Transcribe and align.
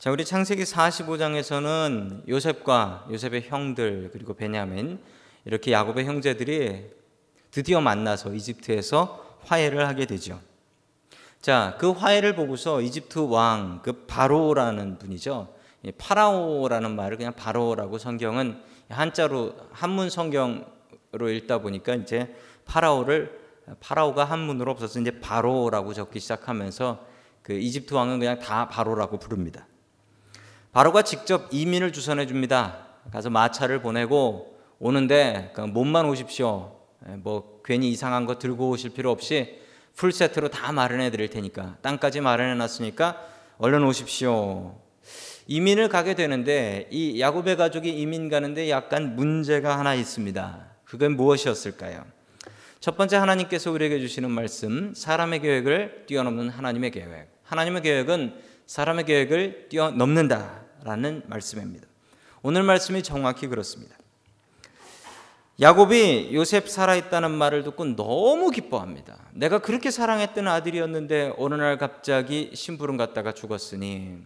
자, 0.00 0.10
우리 0.10 0.24
창세기 0.24 0.62
45장에서는 0.62 2.26
요셉과 2.26 3.08
요셉의 3.10 3.42
형들 3.48 4.08
그리고 4.10 4.32
베냐민 4.32 4.98
이렇게 5.44 5.72
야곱의 5.72 6.06
형제들이 6.06 6.86
드디어 7.50 7.82
만나서 7.82 8.32
이집트에서 8.32 9.36
화해를 9.42 9.86
하게 9.86 10.06
되죠. 10.06 10.40
자, 11.42 11.76
그 11.78 11.90
화해를 11.90 12.34
보고서 12.34 12.80
이집트 12.80 13.18
왕, 13.28 13.80
그 13.82 14.06
바로라는 14.06 14.96
분이죠. 14.96 15.52
파라오라는 15.98 16.96
말을 16.96 17.18
그냥 17.18 17.34
바로라고 17.34 17.98
성경은 17.98 18.58
한자로 18.88 19.54
한문 19.70 20.08
성경으로 20.08 21.28
읽다 21.30 21.58
보니까 21.58 21.96
이제 21.96 22.34
파라오를 22.64 23.38
파라오가 23.80 24.24
한문으로 24.24 24.70
없어서 24.70 24.98
이제 24.98 25.20
바로라고 25.20 25.92
적기 25.92 26.20
시작하면서 26.20 27.04
그 27.42 27.52
이집트 27.52 27.92
왕은 27.92 28.18
그냥 28.18 28.38
다 28.38 28.66
바로라고 28.66 29.18
부릅니다. 29.18 29.66
바로가 30.72 31.02
직접 31.02 31.48
이민을 31.50 31.92
주선해 31.92 32.26
줍니다. 32.26 32.86
가서 33.12 33.28
마차를 33.28 33.82
보내고 33.82 34.56
오는데 34.78 35.50
그 35.54 35.62
몸만 35.62 36.06
오십시오. 36.06 36.76
예, 37.08 37.16
뭐 37.16 37.60
괜히 37.64 37.90
이상한 37.90 38.24
거 38.26 38.38
들고 38.38 38.70
오실 38.70 38.90
필요 38.90 39.10
없이 39.10 39.58
풀 39.96 40.12
세트로 40.12 40.48
다 40.48 40.72
마련해 40.72 41.10
드릴 41.10 41.28
테니까 41.28 41.76
땅까지 41.82 42.20
마련해 42.20 42.54
놨으니까 42.54 43.20
얼른 43.58 43.82
오십시오. 43.84 44.78
이민을 45.46 45.88
가게 45.88 46.14
되는데 46.14 46.86
이 46.90 47.20
야곱의 47.20 47.56
가족이 47.56 47.90
이민 47.90 48.28
가는데 48.28 48.70
약간 48.70 49.16
문제가 49.16 49.76
하나 49.78 49.94
있습니다. 49.94 50.66
그건 50.84 51.16
무엇이었을까요? 51.16 52.04
첫 52.78 52.96
번째 52.96 53.16
하나님께서 53.16 53.72
우리에게 53.72 53.98
주시는 53.98 54.30
말씀, 54.30 54.94
사람의 54.94 55.40
계획을 55.40 56.04
뛰어넘는 56.06 56.48
하나님의 56.48 56.92
계획. 56.92 57.28
하나님의 57.42 57.82
계획은 57.82 58.34
사람의 58.70 59.04
계획을 59.04 59.66
뛰어넘는다라는 59.68 61.24
말씀입니다. 61.26 61.88
오늘 62.40 62.62
말씀이 62.62 63.02
정확히 63.02 63.48
그렇습니다. 63.48 63.96
야곱이 65.60 66.30
요셉 66.32 66.68
살아있다는 66.68 67.32
말을 67.32 67.64
듣고 67.64 67.96
너무 67.96 68.50
기뻐합니다. 68.50 69.18
내가 69.32 69.58
그렇게 69.58 69.90
사랑했던 69.90 70.46
아들이었는데 70.46 71.34
어느 71.36 71.56
날 71.56 71.78
갑자기 71.78 72.52
심부름 72.54 72.96
갔다가 72.96 73.32
죽었으니 73.32 74.18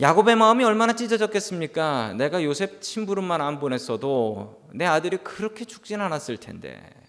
야곱의 0.00 0.36
마음이 0.36 0.62
얼마나 0.62 0.92
찢어졌겠습니까? 0.92 2.14
내가 2.18 2.44
요셉 2.44 2.84
심부름만 2.84 3.40
안 3.40 3.58
보냈어도 3.58 4.62
내 4.74 4.84
아들이 4.84 5.16
그렇게 5.16 5.64
죽진 5.64 6.00
않았을 6.00 6.36
텐데 6.36 6.99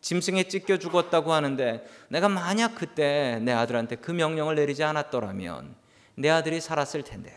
짐승에 0.00 0.44
찢겨 0.44 0.78
죽었다고 0.78 1.32
하는데 1.32 1.84
내가 2.08 2.28
만약 2.28 2.74
그때 2.74 3.38
내 3.42 3.52
아들한테 3.52 3.96
그 3.96 4.10
명령을 4.10 4.54
내리지 4.54 4.84
않았더라면 4.84 5.74
내 6.14 6.28
아들이 6.30 6.60
살았을 6.60 7.02
텐데 7.02 7.32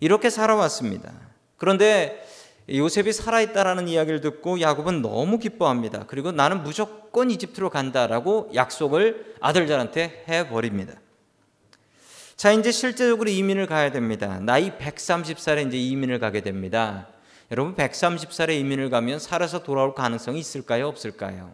이렇게 0.00 0.30
살아왔습니다. 0.30 1.12
그런데 1.56 2.26
요셉이 2.68 3.12
살아있다라는 3.12 3.88
이야기를 3.88 4.20
듣고 4.20 4.60
야곱은 4.60 5.02
너무 5.02 5.38
기뻐합니다. 5.38 6.04
그리고 6.06 6.32
나는 6.32 6.62
무조건 6.62 7.30
이집트로 7.30 7.70
간다라고 7.70 8.50
약속을 8.54 9.36
아들들한테 9.40 10.24
해버립니다. 10.28 10.94
자, 12.36 12.52
이제 12.52 12.72
실제적으로 12.72 13.30
이민을 13.30 13.66
가야 13.66 13.92
됩니다. 13.92 14.40
나이 14.40 14.70
130살에 14.72 15.68
이제 15.68 15.76
이민을 15.76 16.18
가게 16.18 16.40
됩니다. 16.40 17.08
여러분 17.52 17.74
130살에 17.74 18.58
이민을 18.60 18.88
가면 18.88 19.18
살아서 19.18 19.62
돌아올 19.62 19.94
가능성이 19.94 20.40
있을까요? 20.40 20.88
없을까요? 20.88 21.52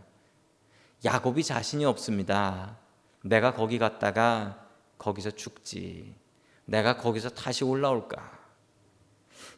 야곱이 1.04 1.42
자신이 1.42 1.84
없습니다. 1.84 2.76
내가 3.22 3.52
거기 3.52 3.80
갔다가 3.80 4.60
거기서 4.96 5.32
죽지. 5.32 6.14
내가 6.66 6.98
거기서 6.98 7.30
다시 7.30 7.64
올라올까? 7.64 8.30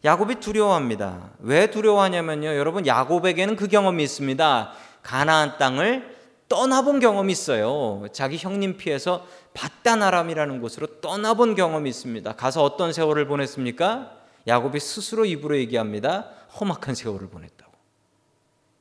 야곱이 0.02 0.36
두려워합니다. 0.36 1.32
왜 1.40 1.70
두려워하냐면요. 1.70 2.56
여러분 2.56 2.86
야곱에게는 2.86 3.56
그 3.56 3.68
경험이 3.68 4.02
있습니다. 4.02 4.72
가나안 5.02 5.58
땅을 5.58 6.16
떠나본 6.48 7.00
경험이 7.00 7.32
있어요. 7.32 8.06
자기 8.12 8.38
형님 8.38 8.78
피해서 8.78 9.26
바다나람이라는 9.52 10.62
곳으로 10.62 11.02
떠나본 11.02 11.54
경험이 11.54 11.90
있습니다. 11.90 12.32
가서 12.36 12.64
어떤 12.64 12.94
세월을 12.94 13.26
보냈습니까? 13.26 14.19
야곱이 14.50 14.80
스스로 14.80 15.24
입으로 15.24 15.56
얘기합니다. 15.58 16.28
험악한 16.60 16.94
세월을 16.94 17.28
보냈다고. 17.28 17.72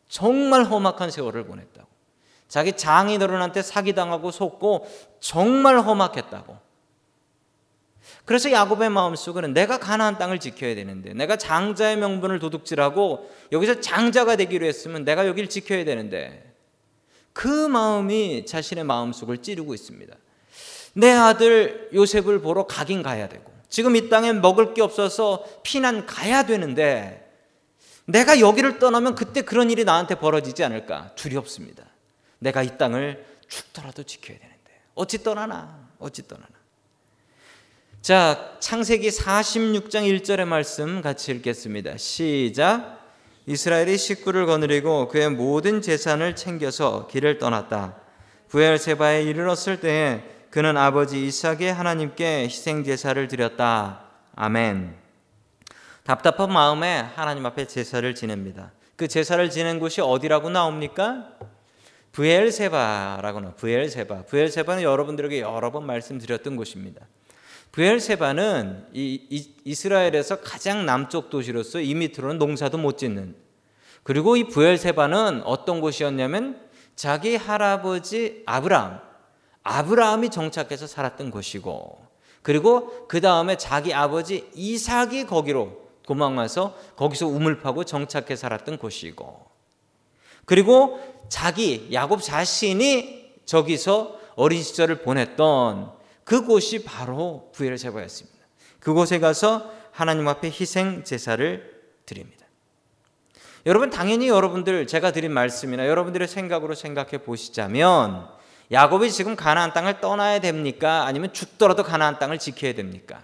정말 0.08 0.64
험악한 0.64 1.12
세월을 1.12 1.46
보냈다고. 1.46 1.88
자기 2.48 2.74
장인어른한테 2.74 3.62
사기당하고 3.62 4.32
속고 4.32 4.88
정말 5.20 5.80
험악했다고. 5.80 6.58
그래서 8.26 8.52
야곱의 8.52 8.90
마음속에는 8.90 9.54
내가 9.54 9.78
가나안 9.78 10.18
땅을 10.18 10.40
지켜야 10.40 10.74
되는데 10.74 11.14
내가 11.14 11.36
장자의 11.36 11.98
명분을 11.98 12.40
도둑질하고 12.40 13.30
여기서 13.52 13.82
장자가 13.82 14.36
되기로 14.36 14.66
했으면 14.66 15.04
내가 15.04 15.28
여기를 15.28 15.50
지켜야 15.50 15.86
되는데 15.86 16.56
그 17.34 17.48
마음이 17.48 18.46
자신의 18.48 18.84
마음속을 18.86 19.40
찌르고 19.40 19.76
있습니다. 19.76 20.16
내 20.94 21.12
아들 21.12 21.90
요셉을 21.94 22.42
보러 22.42 22.66
가긴 22.66 23.04
가야 23.04 23.30
되고 23.30 23.49
지금 23.70 23.96
이 23.96 24.10
땅에 24.10 24.34
먹을 24.34 24.74
게 24.74 24.82
없어서 24.82 25.46
피난 25.64 26.06
가야 26.06 26.44
되는데 26.44 27.28
내가 28.06 28.40
여기를 28.40 28.80
떠나면 28.80 29.14
그때 29.16 29.44
그런 29.44 29.70
일이 29.70 29.84
나한테 29.86 30.16
벌어지지 30.16 30.64
않을까 30.64 31.12
두렵습니다. 31.16 31.84
내가 32.40 32.64
이 32.64 32.78
땅을 32.78 33.26
죽더라도 33.48 34.04
지켜야 34.04 34.38
되는데 34.38 34.82
어찌 34.96 35.24
떠나나 35.24 35.88
어찌 36.00 36.28
떠나나. 36.28 36.50
자 38.02 38.56
창세기 38.60 39.10
46장 39.10 40.22
1절의 40.22 40.46
말씀 40.46 41.02
같이 41.02 41.32
읽겠습니다. 41.32 41.98
시작. 41.98 42.98
이스라엘이 43.46 43.98
식구를 43.98 44.46
거느리고 44.46 45.08
그의 45.08 45.30
모든 45.30 45.82
재산을 45.82 46.36
챙겨서 46.36 47.08
길을 47.08 47.38
떠났다. 47.38 47.96
부엘세바에 48.50 49.24
이르렀을 49.24 49.80
때에 49.80 50.24
그는 50.50 50.78
아버지 50.78 51.28
이삭의 51.28 51.72
하나님께 51.72 52.46
희생 52.46 52.84
제사를 52.84 53.28
드렸다. 53.28 54.06
아멘. 54.36 54.96
답답한 56.04 56.52
마음에 56.52 57.06
하나님 57.14 57.46
앞에 57.46 57.68
제사를 57.68 58.16
지냅니다. 58.16 58.72
그 58.96 59.08
제사를 59.08 59.48
지낸 59.52 59.80
곳이 59.80 60.02
어디라고 60.02 60.50
나옵니까? 60.50 61.34
부엘세바라고 62.14 63.42
나. 63.42 63.54
부엘세바. 63.54 64.24
부엘세바는 64.24 64.82
여러분들에게 64.82 65.40
여러 65.42 65.72
번 65.72 65.86
말씀드렸던 65.86 66.56
곳입니다. 66.56 67.06
부엘세바는 67.72 68.88
이, 68.94 69.28
이, 69.30 69.54
이스라엘에서 69.66 70.42
가장 70.42 70.88
남쪽 70.88 71.30
도시로서 71.30 71.80
이 71.80 71.94
밑으로는 71.94 72.40
농사도 72.40 72.80
못 72.80 72.98
짓는 72.98 73.36
그리고 74.02 74.36
이 74.36 74.46
부엘세바는 74.46 75.44
어떤 75.44 75.80
곳이었냐면 75.80 76.60
자기 76.96 77.36
할아버지 77.36 78.42
아브라함 78.48 79.09
아브라함이 79.70 80.30
정착해서 80.30 80.88
살았던 80.88 81.30
곳이고 81.32 82.00
그리고 82.42 83.08
그 83.08 83.22
다음에 83.22 83.56
자기 83.58 83.94
아버지 83.94 84.50
이삭이 84.56 85.26
거기로 85.28 85.90
도망와서 86.04 86.76
거기서 86.96 87.28
우물 87.28 87.60
파고 87.60 87.84
정착해 87.84 88.36
살았던 88.36 88.80
곳이고 88.80 89.46
그리고 90.46 91.00
자기 91.30 91.90
야곱 91.94 92.24
자신이 92.24 93.34
저기서 93.46 94.18
어린 94.36 94.64
시절을 94.64 95.04
보냈던 95.04 95.92
그곳이 96.24 96.84
바로 96.84 97.50
부엘세바였습니다. 97.54 98.40
그곳에 98.80 99.20
가서 99.20 99.72
하나님 99.92 100.28
앞에 100.28 100.48
희생 100.48 101.04
제사를 101.04 101.80
드립니다. 102.06 102.46
여러분 103.66 103.90
당연히 103.90 104.30
여러분들 104.30 104.88
제가 104.88 105.12
드린 105.12 105.32
말씀이나 105.32 105.88
여러분들의 105.88 106.28
생각으로 106.28 106.74
생각해 106.74 107.20
보시자면 107.20 108.39
야곱이 108.72 109.12
지금 109.12 109.36
가나안 109.36 109.74
땅을 109.74 110.00
떠나야 110.00 110.40
됩니까? 110.40 111.06
아니면 111.06 111.34
죽더라도 111.34 111.84
가나안 111.84 112.20
땅을 112.20 112.38
지켜야 112.38 112.74
됩니까? 112.74 113.24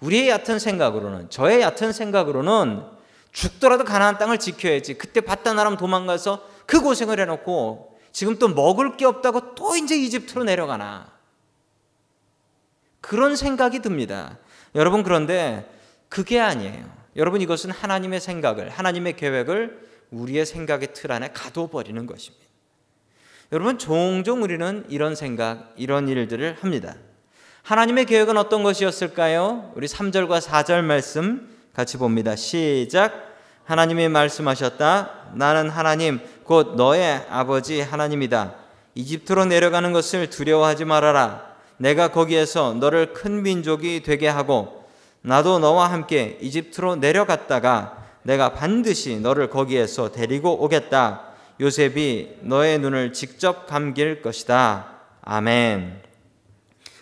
우리의 0.00 0.28
얕은 0.28 0.58
생각으로는 0.58 1.30
저의 1.30 1.62
얕은 1.62 1.92
생각으로는 1.92 2.84
죽더라도 3.32 3.84
가나안 3.84 4.18
땅을 4.18 4.38
지켜야지. 4.38 4.94
그때 4.94 5.20
바다나람 5.20 5.76
도망가서 5.76 6.46
그 6.66 6.80
고생을 6.80 7.20
해놓고 7.20 7.98
지금 8.12 8.38
또 8.38 8.48
먹을 8.48 8.96
게 8.96 9.04
없다고 9.04 9.54
또 9.54 9.76
이제 9.76 9.96
이집트로 9.96 10.44
내려가나. 10.44 11.12
그런 13.00 13.36
생각이 13.36 13.80
듭니다. 13.80 14.38
여러분 14.74 15.02
그런데 15.02 15.70
그게 16.08 16.40
아니에요. 16.40 16.84
여러분 17.16 17.40
이것은 17.40 17.70
하나님의 17.70 18.20
생각을 18.20 18.68
하나님의 18.68 19.16
계획을 19.16 19.86
우리의 20.10 20.44
생각의 20.44 20.92
틀 20.92 21.12
안에 21.12 21.32
가둬버리는 21.32 22.06
것입니다. 22.06 22.45
여러분 23.52 23.78
종종 23.78 24.42
우리는 24.42 24.84
이런 24.88 25.14
생각, 25.14 25.72
이런 25.76 26.08
일들을 26.08 26.56
합니다. 26.60 26.96
하나님의 27.62 28.06
계획은 28.06 28.36
어떤 28.36 28.64
것이었을까요? 28.64 29.70
우리 29.76 29.86
3절과 29.86 30.40
4절 30.40 30.82
말씀 30.82 31.48
같이 31.72 31.96
봅니다. 31.96 32.34
시작. 32.34 33.36
하나님이 33.62 34.08
말씀하셨다. 34.08 35.10
나는 35.34 35.70
하나님 35.70 36.18
곧 36.42 36.74
너의 36.74 37.24
아버지 37.30 37.80
하나님이다. 37.80 38.54
이집트로 38.96 39.44
내려가는 39.44 39.92
것을 39.92 40.28
두려워하지 40.28 40.84
말아라. 40.84 41.54
내가 41.76 42.08
거기에서 42.08 42.74
너를 42.74 43.12
큰 43.12 43.44
민족이 43.44 44.02
되게 44.02 44.26
하고 44.26 44.84
나도 45.22 45.60
너와 45.60 45.92
함께 45.92 46.36
이집트로 46.40 46.96
내려갔다가 46.96 48.04
내가 48.22 48.54
반드시 48.54 49.20
너를 49.20 49.50
거기에서 49.50 50.10
데리고 50.10 50.64
오겠다. 50.64 51.25
요셉이 51.60 52.38
너의 52.42 52.78
눈을 52.78 53.12
직접 53.12 53.66
감길 53.66 54.22
것이다. 54.22 54.92
아멘. 55.22 56.02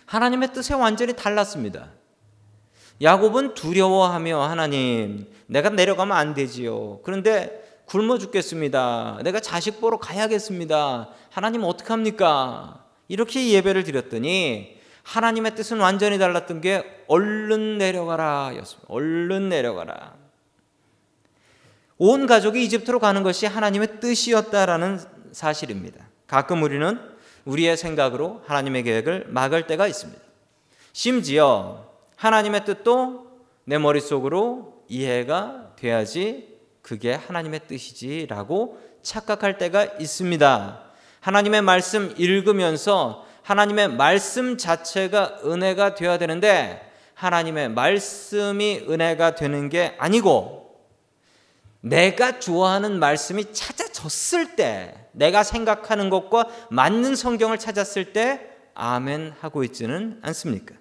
하나님의 0.06 0.52
뜻에 0.52 0.74
완전히 0.74 1.14
달랐습니다. 1.14 1.90
야곱은 3.02 3.54
두려워하며 3.54 4.40
하나님, 4.40 5.26
내가 5.46 5.70
내려가면 5.70 6.16
안 6.16 6.34
되지요. 6.34 7.00
그런데 7.02 7.62
굶어 7.86 8.18
죽겠습니다. 8.18 9.18
내가 9.24 9.40
자식 9.40 9.80
보러 9.80 9.98
가야겠습니다. 9.98 11.10
하나님 11.30 11.64
어떡합니까? 11.64 12.84
이렇게 13.08 13.50
예배를 13.50 13.84
드렸더니 13.84 14.78
하나님의 15.02 15.54
뜻은 15.54 15.80
완전히 15.80 16.18
달랐던 16.18 16.60
게 16.60 17.04
얼른 17.08 17.78
내려가라 17.78 18.52
였습니다. 18.56 18.86
얼른 18.88 19.48
내려가라. 19.50 20.13
온 21.98 22.26
가족이 22.26 22.62
이집트로 22.64 22.98
가는 22.98 23.22
것이 23.22 23.46
하나님의 23.46 24.00
뜻이었다라는 24.00 25.00
사실입니다. 25.32 26.08
가끔 26.26 26.62
우리는 26.62 26.98
우리의 27.44 27.76
생각으로 27.76 28.42
하나님의 28.46 28.82
계획을 28.82 29.26
막을 29.28 29.66
때가 29.66 29.86
있습니다. 29.86 30.20
심지어 30.92 31.86
하나님의 32.16 32.64
뜻도 32.64 33.26
내 33.64 33.78
머릿속으로 33.78 34.84
이해가 34.88 35.72
돼야지 35.76 36.48
그게 36.82 37.14
하나님의 37.14 37.60
뜻이지라고 37.66 38.78
착각할 39.02 39.58
때가 39.58 39.84
있습니다. 39.98 40.80
하나님의 41.20 41.62
말씀 41.62 42.14
읽으면서 42.16 43.26
하나님의 43.42 43.88
말씀 43.88 44.56
자체가 44.56 45.40
은혜가 45.44 45.94
되어야 45.94 46.18
되는데 46.18 46.90
하나님의 47.14 47.70
말씀이 47.70 48.86
은혜가 48.88 49.34
되는 49.34 49.68
게 49.68 49.94
아니고 49.98 50.63
내가 51.84 52.40
좋아하는 52.40 52.98
말씀이 52.98 53.52
찾아졌을 53.52 54.56
때 54.56 55.08
내가 55.12 55.42
생각하는 55.42 56.10
것과 56.10 56.48
맞는 56.70 57.14
성경을 57.14 57.58
찾았을 57.58 58.12
때 58.12 58.50
아멘 58.74 59.34
하고 59.40 59.64
있지는 59.64 60.18
않습니까? 60.22 60.74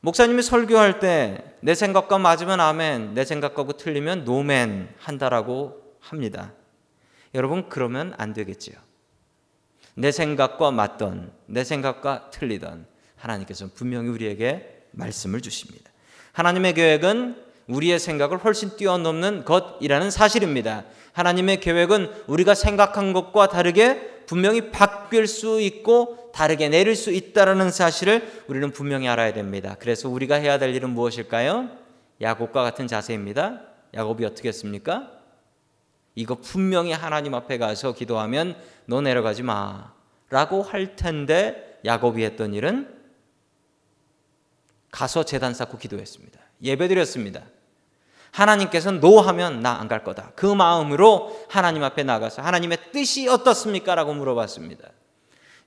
목사님이 0.00 0.42
설교할 0.42 1.00
때 1.00 1.48
내 1.60 1.74
생각과 1.74 2.18
맞으면 2.18 2.60
아멘, 2.60 3.14
내 3.14 3.24
생각하고 3.24 3.72
틀리면 3.72 4.24
노멘 4.24 4.94
한다라고 4.98 5.96
합니다. 6.00 6.52
여러분 7.34 7.68
그러면 7.68 8.14
안 8.16 8.32
되겠지요. 8.32 8.76
내 9.94 10.12
생각과 10.12 10.70
맞던 10.70 11.32
내 11.46 11.64
생각과 11.64 12.30
틀리던 12.30 12.86
하나님께서 13.16 13.68
분명히 13.74 14.08
우리에게 14.08 14.86
말씀을 14.92 15.40
주십니다. 15.40 15.90
하나님의 16.32 16.74
계획은 16.74 17.47
우리의 17.68 17.98
생각을 17.98 18.38
훨씬 18.38 18.76
뛰어넘는 18.76 19.44
것이라는 19.44 20.10
사실입니다. 20.10 20.84
하나님의 21.12 21.60
계획은 21.60 22.24
우리가 22.26 22.54
생각한 22.54 23.12
것과 23.12 23.48
다르게 23.48 24.22
분명히 24.26 24.70
바뀔 24.70 25.26
수 25.26 25.60
있고 25.60 26.30
다르게 26.32 26.68
내릴 26.68 26.94
수 26.96 27.10
있다라는 27.10 27.70
사실을 27.70 28.44
우리는 28.46 28.70
분명히 28.70 29.08
알아야 29.08 29.32
됩니다. 29.32 29.76
그래서 29.78 30.08
우리가 30.08 30.36
해야 30.36 30.58
될 30.58 30.74
일은 30.74 30.90
무엇일까요? 30.90 31.70
야곱과 32.20 32.62
같은 32.62 32.86
자세입니다. 32.86 33.62
야곱이 33.94 34.24
어떻게 34.24 34.48
했습니까? 34.48 35.10
이거 36.14 36.34
분명히 36.34 36.92
하나님 36.92 37.34
앞에 37.34 37.58
가서 37.58 37.94
기도하면 37.94 38.56
너 38.86 39.00
내려가지 39.00 39.42
마. 39.42 39.92
라고 40.30 40.62
할 40.62 40.96
텐데 40.96 41.78
야곱이 41.84 42.22
했던 42.22 42.54
일은 42.54 42.94
가서 44.90 45.24
재단 45.24 45.54
쌓고 45.54 45.78
기도했습니다. 45.78 46.38
예배 46.62 46.88
드렸습니다. 46.88 47.42
하나님께서 48.32 48.90
노하면 48.92 49.60
나 49.60 49.80
안 49.80 49.88
갈 49.88 50.04
거다. 50.04 50.32
그 50.36 50.46
마음으로 50.46 51.44
하나님 51.48 51.82
앞에 51.82 52.02
나가서 52.02 52.42
하나님의 52.42 52.78
뜻이 52.92 53.28
어떻습니까? 53.28 53.94
라고 53.94 54.12
물어봤습니다. 54.14 54.88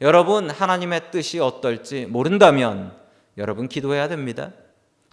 여러분, 0.02 0.50
하나님의 0.50 1.12
뜻이 1.12 1.40
어떨지 1.40 2.06
모른다면 2.06 2.96
여러분 3.38 3.68
기도해야 3.68 4.08
됩니다. 4.08 4.52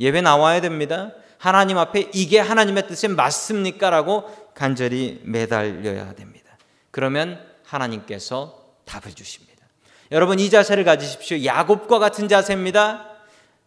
예배 0.01 0.21
나와야 0.23 0.61
됩니다. 0.61 1.13
하나님 1.39 1.79
앞에 1.79 2.11
이게 2.15 2.39
하나님의 2.41 2.87
뜻에 2.89 3.09
맞습니까? 3.09 3.91
라고 3.91 4.25
간절히 4.55 5.21
매달려야 5.25 6.15
됩니다. 6.15 6.57
그러면 6.91 7.41
하나님께서 7.65 8.65
답을 8.85 9.15
주십니다. 9.15 9.65
여러분 10.11 10.39
이 10.41 10.49
자세를 10.51 10.85
가지십시오. 10.85 11.45
야곱과 11.45 11.99
같은 11.99 12.29
자세입니다. 12.29 13.07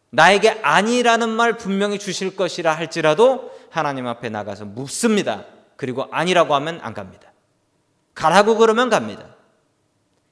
나에게 0.10 0.60
아니라는 0.64 1.30
말 1.30 1.54
분명히 1.54 1.98
주실 2.00 2.36
것이라 2.36 2.74
할지라도 2.74 3.52
하나님 3.72 4.06
앞에 4.06 4.30
나가서 4.30 4.66
묻습니다. 4.66 5.46
그리고 5.78 6.08
아니라고 6.12 6.54
하면 6.56 6.80
안 6.84 6.94
갑니다. 6.94 7.32
가라고 8.14 8.58
그러면 8.58 8.90
갑니다. 8.90 9.36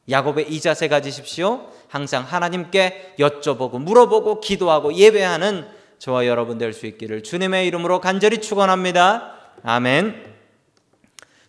야곱의 0.09 0.51
이 0.51 0.59
자세 0.59 0.87
가지십시오. 0.87 1.71
항상 1.87 2.23
하나님께 2.23 3.15
여쭤보고 3.17 3.79
물어보고 3.79 4.41
기도하고 4.41 4.93
예배하는 4.93 5.67
저와 5.97 6.27
여러분 6.27 6.57
될 6.57 6.73
수 6.73 6.85
있기를 6.85 7.23
주님의 7.23 7.67
이름으로 7.67 7.99
간절히 8.01 8.41
축원합니다. 8.41 9.33
아멘. 9.63 10.35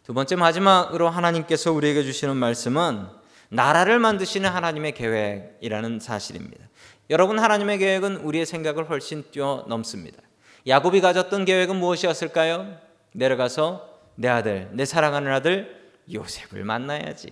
두 0.04 0.14
번째 0.14 0.36
마지막으로 0.36 1.08
하나님께서 1.08 1.72
우리에게 1.72 2.02
주시는 2.02 2.36
말씀은 2.36 3.06
나라를 3.48 3.98
만드시는 3.98 4.48
하나님의 4.48 4.94
계획이라는 4.94 6.00
사실입니다. 6.00 6.64
여러분 7.10 7.38
하나님의 7.38 7.78
계획은 7.78 8.16
우리의 8.16 8.46
생각을 8.46 8.88
훨씬 8.88 9.24
뛰어넘습니다. 9.30 10.20
야곱이 10.66 11.00
가졌던 11.00 11.44
계획은 11.44 11.76
무엇이었을까요? 11.76 12.76
내려가서 13.12 13.88
내 14.14 14.28
아들, 14.28 14.68
내 14.72 14.84
사랑하는 14.84 15.32
아들 15.32 15.80
요셉을 16.12 16.64
만나야지. 16.64 17.28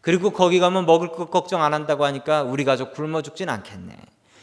그리고 0.00 0.30
거기 0.30 0.58
가면 0.58 0.86
먹을 0.86 1.08
것 1.08 1.30
걱정 1.30 1.62
안 1.62 1.74
한다고 1.74 2.04
하니까 2.04 2.42
우리 2.42 2.64
가족 2.64 2.92
굶어 2.92 3.22
죽진 3.22 3.48
않겠네. 3.48 3.96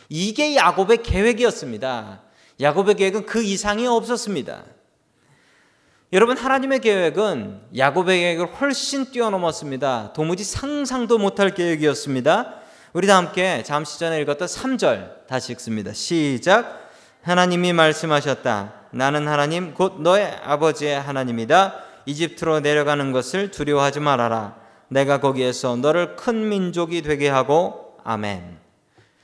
이게 0.10 0.56
야곱의 0.56 1.04
계획이었습니다. 1.04 2.22
야곱의 2.62 2.96
계획은 2.96 3.26
그 3.26 3.42
이상이 3.44 3.88
없었습니다. 3.88 4.64
여러분 6.14 6.38
하나님의 6.38 6.80
계획은 6.80 7.62
야곱의 7.76 8.20
계획을 8.20 8.46
훨씬 8.62 9.12
뛰어넘었습니다. 9.12 10.14
도무지 10.14 10.44
상상도 10.44 11.18
못할 11.18 11.54
계획이었습니다. 11.54 12.62
우리 12.94 13.08
다 13.08 13.18
함께 13.18 13.64
잠시 13.64 14.00
전에 14.00 14.22
읽었던 14.22 14.48
3절 14.48 15.28
다시 15.28 15.52
읽습니다. 15.54 15.92
시작. 15.92 16.85
하나님이 17.26 17.74
말씀하셨다. 17.74 18.72
나는 18.92 19.28
하나님 19.28 19.74
곧 19.74 20.00
너의 20.00 20.32
아버지의 20.44 21.02
하나님이다. 21.02 21.84
이집트로 22.06 22.60
내려가는 22.60 23.12
것을 23.12 23.50
두려워하지 23.50 24.00
말아라. 24.00 24.56
내가 24.90 25.20
거기에서 25.20 25.76
너를 25.76 26.16
큰 26.16 26.48
민족이 26.50 27.02
되게 27.02 27.28
하고 27.28 27.98
아멘. 28.04 28.60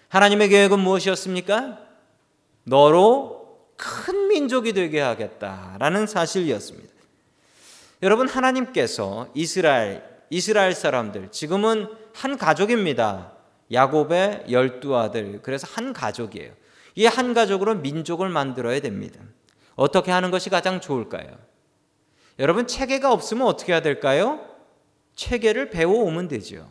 하나님의 0.07 0.49
계획은 0.49 0.79
무엇이었습니까? 0.79 1.77
너로 2.63 3.59
큰 3.77 4.29
민족이 4.29 4.73
되게 4.73 4.99
하겠다라는 4.99 6.07
사실이었습니다. 6.07 6.89
여러분 8.01 8.27
하나님께서 8.27 9.29
이스라엘 9.35 10.03
이스라엘 10.31 10.73
사람들 10.73 11.29
지금은 11.29 11.87
한 12.15 12.39
가족입니다. 12.39 13.33
야곱의 13.71 14.45
열두 14.49 14.97
아들 14.97 15.39
그래서 15.43 15.67
한 15.71 15.93
가족이에요. 15.93 16.61
이 16.95 17.05
한 17.05 17.33
가족으로 17.33 17.75
민족을 17.75 18.29
만들어야 18.29 18.79
됩니다. 18.79 19.19
어떻게 19.75 20.11
하는 20.11 20.31
것이 20.31 20.49
가장 20.49 20.81
좋을까요? 20.81 21.37
여러분 22.39 22.67
체계가 22.67 23.11
없으면 23.11 23.47
어떻게 23.47 23.73
해야 23.73 23.81
될까요? 23.81 24.39
체계를 25.15 25.69
배워오면 25.69 26.27
되죠. 26.27 26.69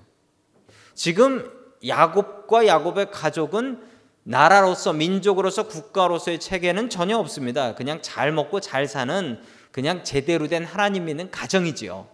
지금 0.94 1.50
야곱과 1.86 2.66
야곱의 2.66 3.10
가족은 3.10 3.82
나라로서 4.22 4.92
민족으로서 4.92 5.66
국가로서의 5.66 6.38
체계는 6.40 6.90
전혀 6.90 7.16
없습니다. 7.16 7.74
그냥 7.74 8.00
잘 8.02 8.32
먹고 8.32 8.60
잘 8.60 8.86
사는 8.86 9.40
그냥 9.72 10.04
제대로 10.04 10.46
된 10.48 10.64
하나님 10.64 11.06
믿는 11.06 11.30
가정이지요. 11.30 12.06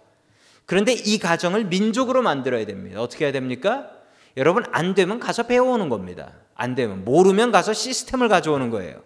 그런데 0.66 0.92
이 0.92 1.18
가정을 1.18 1.64
민족으로 1.64 2.22
만들어야 2.22 2.64
됩니다. 2.66 3.00
어떻게 3.00 3.25
해야 3.25 3.32
됩니까? 3.32 3.90
여러분 4.37 4.64
안 4.73 4.95
되면 4.95 5.19
가서 5.19 5.45
배워오는 5.45 5.88
겁니다. 5.88 6.33
안 6.55 6.75
되면 6.75 7.05
모르면 7.05 7.52
가서 7.52 7.73
시스템을 7.73 8.28
가져오는 8.28 8.71
거예요. 8.71 9.02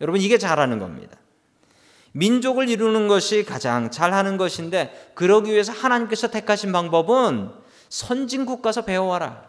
여러분 0.00 0.20
이게 0.20 0.38
잘하는 0.38 0.78
겁니다. 0.78 1.16
민족을 2.12 2.68
이루는 2.68 3.08
것이 3.08 3.44
가장 3.44 3.90
잘하는 3.90 4.36
것인데 4.36 5.12
그러기 5.14 5.52
위해서 5.52 5.72
하나님께서 5.72 6.28
택하신 6.28 6.72
방법은 6.72 7.50
선진국 7.88 8.62
가서 8.62 8.84
배워와라. 8.84 9.48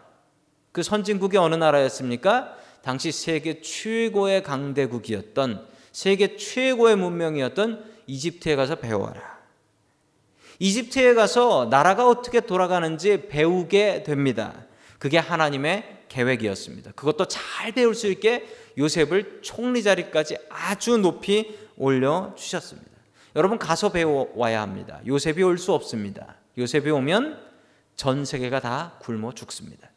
그 0.72 0.82
선진국이 0.82 1.36
어느 1.36 1.54
나라였습니까? 1.54 2.56
당시 2.82 3.12
세계 3.12 3.60
최고의 3.60 4.42
강대국이었던 4.42 5.66
세계 5.92 6.36
최고의 6.36 6.96
문명이었던 6.96 7.84
이집트에 8.06 8.56
가서 8.56 8.76
배워와라. 8.76 9.38
이집트에 10.58 11.14
가서 11.14 11.68
나라가 11.70 12.06
어떻게 12.06 12.40
돌아가는지 12.40 13.28
배우게 13.28 14.02
됩니다. 14.02 14.66
그게 15.00 15.16
하나님의 15.18 16.02
계획이었습니다. 16.10 16.92
그것도 16.92 17.26
잘 17.26 17.72
배울 17.72 17.94
수 17.94 18.06
있게 18.06 18.46
요셉을 18.76 19.40
총리 19.42 19.82
자리까지 19.82 20.36
아주 20.50 20.98
높이 20.98 21.56
올려 21.78 22.34
주셨습니다. 22.36 22.90
여러분 23.34 23.58
가서 23.58 23.90
배워와야 23.90 24.60
합니다. 24.60 25.00
요셉이 25.06 25.42
올 25.42 25.56
수 25.56 25.72
없습니다. 25.72 26.36
요셉이 26.58 26.90
오면 26.90 27.40
전 27.96 28.24
세계가 28.26 28.60
다 28.60 28.98
굶어 29.00 29.32
죽습니다. 29.32 29.90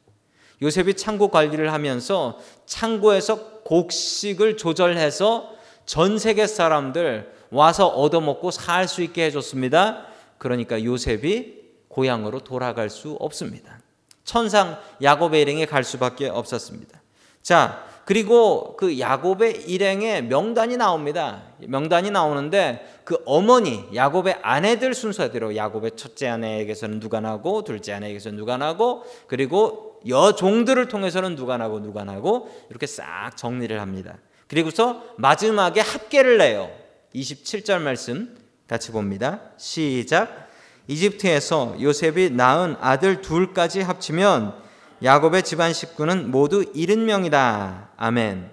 요셉이 0.61 0.93
창고 0.93 1.27
관리를 1.27 1.73
하면서 1.73 2.39
창고에서 2.65 3.61
곡식을 3.65 4.55
조절해서 4.55 5.53
전 5.85 6.17
세계 6.17 6.47
사람들 6.47 7.29
와서 7.51 7.87
얻어먹고 7.87 8.51
살 8.51 8.87
수 8.87 9.03
있게 9.03 9.25
해줬습니다. 9.25 10.05
그러니까 10.37 10.81
요셉이 10.81 11.61
고향으로 11.89 12.39
돌아갈 12.39 12.89
수 12.89 13.17
없습니다. 13.19 13.82
천상 14.23 14.79
야곱의 15.01 15.41
일행에 15.41 15.65
갈 15.65 15.83
수밖에 15.83 16.29
없었습니다. 16.29 17.01
자, 17.41 17.85
그리고 18.05 18.75
그 18.77 18.99
야곱의 18.99 19.69
일행에 19.69 20.21
명단이 20.21 20.75
나옵니다. 20.77 21.43
명단이 21.59 22.11
나오는데 22.11 23.01
그 23.05 23.17
어머니 23.25 23.85
야곱의 23.93 24.39
아내들 24.41 24.93
순서대로 24.93 25.55
야곱의 25.55 25.91
첫째 25.95 26.27
아내에게서는 26.27 26.99
누가 26.99 27.21
나고 27.21 27.63
둘째 27.63 27.93
아내에게서는 27.93 28.37
누가 28.37 28.57
나고 28.57 29.03
그리고 29.27 30.01
여종들을 30.07 30.87
통해서는 30.89 31.35
누가 31.35 31.57
나고 31.57 31.81
누가 31.81 32.03
나고 32.03 32.49
이렇게 32.69 32.87
싹 32.87 33.31
정리를 33.37 33.79
합니다. 33.79 34.17
그리고서 34.47 35.03
마지막에 35.17 35.79
합계를 35.79 36.37
내요. 36.37 36.69
27절 37.15 37.79
말씀 37.79 38.35
같이 38.67 38.91
봅니다. 38.91 39.41
시작. 39.57 40.42
이집트에서 40.87 41.77
요셉이 41.81 42.31
낳은 42.31 42.75
아들 42.79 43.21
둘까지 43.21 43.81
합치면 43.81 44.61
야곱의 45.03 45.43
집안 45.43 45.73
식구는 45.73 46.31
모두 46.31 46.71
70명이다. 46.73 47.89
아멘. 47.97 48.51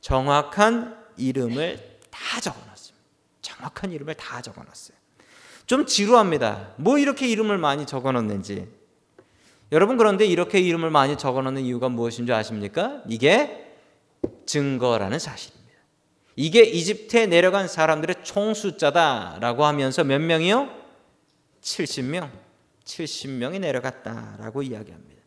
정확한 0.00 0.96
이름을 1.16 1.98
다 2.10 2.40
적어놨습니다. 2.40 3.04
정확한 3.42 3.92
이름을 3.92 4.14
다 4.14 4.40
적어놨어요. 4.40 4.96
좀 5.66 5.84
지루합니다. 5.84 6.70
뭐 6.76 6.98
이렇게 6.98 7.28
이름을 7.28 7.58
많이 7.58 7.86
적어놨는지. 7.86 8.68
여러분 9.70 9.98
그런데 9.98 10.24
이렇게 10.24 10.60
이름을 10.60 10.90
많이 10.90 11.18
적어놓는 11.18 11.62
이유가 11.62 11.90
무엇인 11.90 12.24
줄 12.24 12.34
아십니까? 12.34 13.02
이게 13.06 13.74
증거라는 14.46 15.18
사실입니다. 15.18 15.68
이게 16.36 16.62
이집트에 16.62 17.26
내려간 17.26 17.68
사람들의 17.68 18.16
총 18.22 18.54
숫자다라고 18.54 19.66
하면서 19.66 20.04
몇 20.04 20.20
명이요? 20.20 20.77
70명. 21.62 22.30
70명이 22.84 23.60
내려갔다라고 23.60 24.62
이야기합니다. 24.62 25.18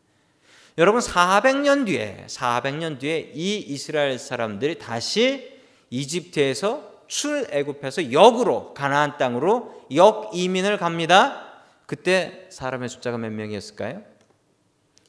여러분 0.78 1.02
400년 1.02 1.86
뒤에 1.86 2.26
400년 2.28 3.00
뒤에 3.00 3.32
이 3.34 3.58
이스라엘 3.58 4.18
사람들이 4.18 4.80
다시 4.80 5.60
이집트에서 5.90 7.02
출애굽해서 7.08 8.14
역으로 8.14 8.74
가나안 8.74 9.18
땅으로 9.18 9.86
역 9.96 10.32
이민을 10.34 10.78
갑니다. 10.78 11.46
그때 11.86 12.48
사람의 12.50 12.88
숫자가 12.88 13.18
몇 13.18 13.32
명이었을까요? 13.32 14.02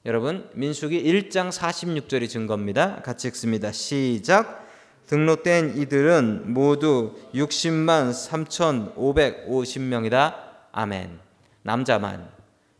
여러분 0.05 0.51
민수기 0.55 1.01
1장 1.01 1.53
46절이 1.53 2.29
증거입니다. 2.29 3.03
같이 3.03 3.29
읽습니다. 3.29 3.71
시작. 3.71 4.67
등록된 5.07 5.77
이들은 5.77 6.53
모두 6.53 7.15
60만 7.35 8.11
3,550명이다. 8.11 10.42
아멘. 10.73 11.21
남자만 11.63 12.31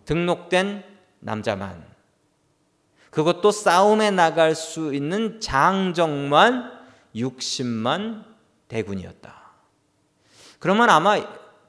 등록된 0.05 0.85
남자만 1.21 1.87
그것도 3.11 3.53
싸움에 3.53 4.11
나갈 4.11 4.55
수 4.55 4.95
있는 4.95 5.41
장정만 5.41 6.73
60만 7.15 8.25
대군이었다. 8.69 9.43
그러면 10.59 10.89
아마 10.89 11.21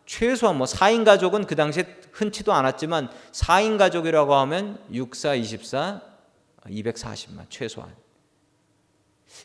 최소한 0.06 0.58
뭐 0.58 0.66
4인 0.66 1.04
가족은 1.04 1.46
그 1.46 1.56
당시에 1.56 2.00
흔치도 2.14 2.54
않았지만 2.54 3.10
4인 3.32 3.78
가족이라고 3.78 4.36
하면 4.36 4.80
6, 4.92 5.16
4, 5.16 5.36
24, 5.36 6.02
240만 6.66 7.46
최소한. 7.50 7.94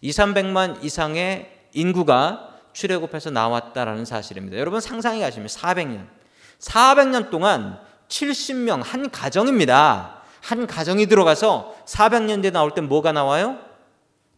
2, 0.02 0.11
300만 0.11 0.85
이상의 0.85 1.52
인구가 1.73 2.61
출애굽해서 2.73 3.30
나왔다라는 3.30 4.04
사실입니다. 4.04 4.58
여러분 4.58 4.80
상상해 4.80 5.20
가시면 5.20 5.49
400년. 5.49 6.17
400년 6.61 7.31
동안 7.31 7.79
70명 8.09 8.83
한 8.83 9.11
가정입니다. 9.11 10.23
한 10.41 10.67
가정이 10.67 11.07
들어가서 11.07 11.77
400년 11.87 12.43
뒤에 12.43 12.50
나올 12.50 12.73
땐 12.73 12.88
뭐가 12.88 13.12
나와요? 13.12 13.59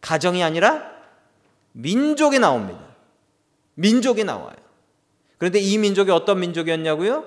가정이 0.01 0.43
아니라 0.43 0.91
민족이 1.73 2.39
나옵니다. 2.39 2.79
민족이 3.75 4.23
나와요. 4.23 4.55
그런데 5.37 5.59
이 5.59 5.77
민족이 5.77 6.11
어떤 6.11 6.39
민족이었냐고요? 6.39 7.25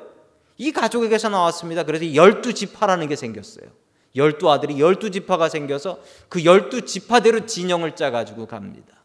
이 0.59 0.71
가족에게서 0.71 1.29
나왔습니다. 1.31 1.83
그래서 1.83 2.15
열두 2.15 2.55
지파라는 2.55 3.09
게 3.09 3.17
생겼어요. 3.17 3.67
열두 4.15 4.51
아들이 4.51 4.79
열두 4.79 5.11
지파가 5.11 5.49
생겨서 5.49 5.99
그 6.29 6.45
열두 6.45 6.83
지파대로 6.83 7.47
진영을 7.47 7.97
짜가지고 7.97 8.47
갑니다. 8.47 9.04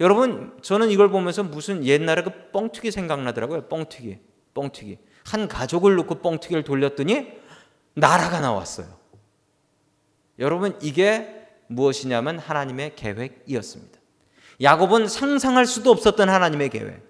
여러분, 0.00 0.56
저는 0.62 0.90
이걸 0.90 1.10
보면서 1.10 1.42
무슨 1.42 1.84
옛날에 1.84 2.22
그 2.22 2.30
뻥튀기 2.52 2.90
생각나더라고요. 2.90 3.68
뻥튀기. 3.68 4.18
뻥튀기. 4.54 4.98
한 5.24 5.48
가족을 5.48 5.96
놓고 5.96 6.16
뻥튀기를 6.16 6.64
돌렸더니 6.64 7.32
나라가 7.94 8.40
나왔어요. 8.40 8.86
여러분, 10.38 10.78
이게 10.80 11.46
무엇이냐면 11.66 12.38
하나님의 12.38 12.94
계획이었습니다. 12.94 13.98
야곱은 14.62 15.08
상상할 15.08 15.66
수도 15.66 15.90
없었던 15.90 16.28
하나님의 16.28 16.70
계획. 16.70 17.02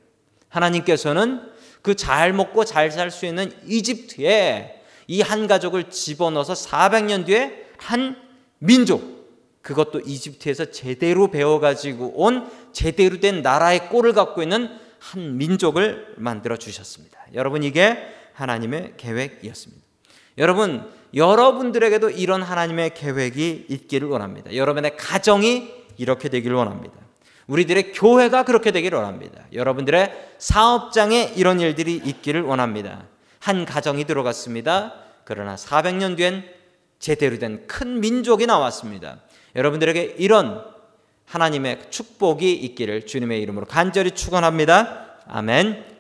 하나님께서는 0.49 1.43
그 1.83 1.95
잘 1.95 2.33
먹고 2.33 2.65
잘 2.65 2.91
살 2.91 3.11
수 3.11 3.27
있는 3.27 3.53
이집트에 3.67 4.83
이 5.07 5.23
한 5.23 5.47
가족을 5.47 5.91
집어넣어서 5.91 6.53
400년 6.55 7.25
뒤에 7.25 7.67
한 7.79 8.17
민족, 8.59 9.18
그것도 9.63 10.01
이집트에서 10.01 10.71
제대로 10.71 11.31
배워가지고 11.31 12.13
온 12.17 12.51
제대로 12.73 13.21
된 13.21 13.43
나라의 13.43 13.89
꼴을 13.89 14.13
갖고 14.13 14.43
있는 14.43 14.71
한 14.99 15.37
민족을 15.37 16.15
만들어 16.17 16.57
주셨습니다. 16.57 17.19
여러분, 17.35 17.63
이게 17.63 17.99
하나님의 18.35 18.95
계획이었습니다. 18.97 19.83
여러분, 20.39 20.89
여러분들에게도 21.15 22.11
이런 22.11 22.43
하나님의 22.43 22.95
계획이 22.95 23.67
있기를 23.69 24.09
원합니다. 24.09 24.55
여러분의 24.55 24.97
가정이 24.97 25.71
이렇게 25.97 26.29
되기를 26.29 26.57
원합니다. 26.57 26.95
우리들의 27.47 27.93
교회가 27.93 28.45
그렇게 28.45 28.71
되기를 28.71 28.99
원합니다. 28.99 29.45
여러분들의 29.53 30.35
사업장에 30.39 31.33
이런 31.35 31.61
일들이 31.61 31.95
있기를 31.97 32.43
원합니다. 32.43 33.07
한 33.41 33.65
가정이 33.65 34.05
들어갔습니다. 34.05 34.95
그러나 35.25 35.57
400년 35.57 36.17
뒤엔 36.17 36.45
제대로 36.99 37.39
된 37.39 37.67
큰 37.67 38.01
민족이 38.01 38.47
나왔습니다. 38.47 39.21
여러분들에게 39.59 40.15
이런 40.19 40.65
하나님의 41.27 41.91
축복이 41.91 42.53
있기를 42.53 43.07
주님의 43.07 43.43
이름으로 43.43 43.67
간절히 43.67 44.13
축원합니다. 44.13 45.19
아멘. 45.27 45.98